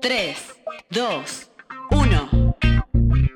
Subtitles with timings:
[0.00, 1.50] 3, 2,
[1.90, 2.56] 1.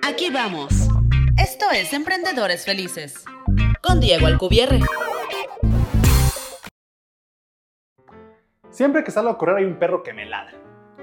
[0.07, 0.89] Aquí vamos.
[1.37, 3.25] Esto es Emprendedores Felices.
[3.83, 4.81] Con Diego Alcubierre.
[8.71, 10.55] Siempre que salgo a correr hay un perro que me ladra.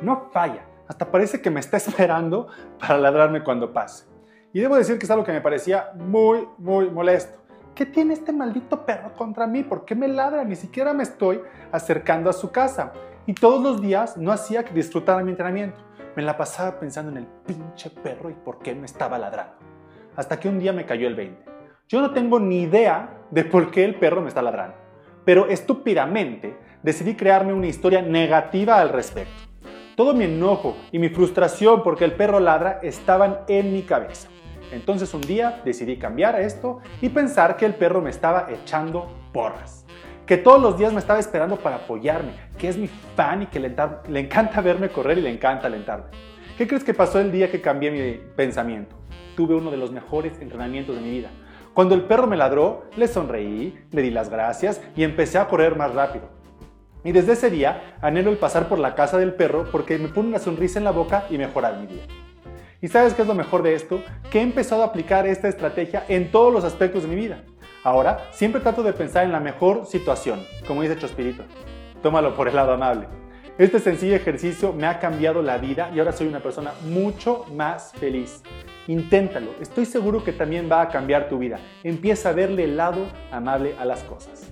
[0.02, 0.66] No falla.
[0.88, 2.48] Hasta parece que me está esperando
[2.80, 4.06] para ladrarme cuando pase.
[4.54, 7.40] Y debo decir que es algo que me parecía muy, muy molesto.
[7.76, 9.64] ¿Qué tiene este maldito perro contra mí?
[9.64, 10.44] ¿Por qué me ladra?
[10.44, 11.42] Ni siquiera me estoy
[11.72, 12.92] acercando a su casa.
[13.28, 15.78] Y todos los días no hacía que disfrutara mi entrenamiento.
[16.16, 19.54] Me la pasaba pensando en el pinche perro y por qué me estaba ladrando.
[20.16, 21.46] Hasta que un día me cayó el 20.
[21.88, 24.76] Yo no tengo ni idea de por qué el perro me está ladrando.
[25.24, 29.34] Pero estúpidamente decidí crearme una historia negativa al respecto.
[29.96, 34.30] Todo mi enojo y mi frustración porque el perro ladra estaban en mi cabeza.
[34.72, 39.86] Entonces un día decidí cambiar esto y pensar que el perro me estaba echando porras.
[40.32, 43.60] Que todos los días me estaba esperando para apoyarme, que es mi fan y que
[43.60, 43.76] le,
[44.18, 46.06] encanta verme correr y le encanta alentarme.
[46.58, 48.96] ¿Qué crees que pasó el día que cambié mi pensamiento?
[49.36, 51.32] Tuve uno de los mejores entrenamientos de mi vida.
[51.74, 55.76] Cuando el perro me ladró, le sonreí, le di las gracias y empecé a correr
[55.76, 56.30] más rápido.
[57.04, 60.30] Y desde ese día anhelo el pasar por la casa del perro porque me pone
[60.30, 62.04] una sonrisa en la boca y mejorar mi día.
[62.82, 64.02] ¿Y sabes qué es lo mejor de esto?
[64.32, 67.44] Que he empezado a aplicar esta estrategia en todos los aspectos de mi vida.
[67.84, 71.44] Ahora, siempre trato de pensar en la mejor situación, como dice Chospirito.
[72.04, 73.08] Tómalo por el lado amable.
[73.58, 77.92] Este sencillo ejercicio me ha cambiado la vida y ahora soy una persona mucho más
[77.94, 78.44] feliz.
[78.88, 81.60] Inténtalo, estoy seguro que también va a cambiar tu vida.
[81.84, 84.52] Empieza a verle el lado amable a las cosas.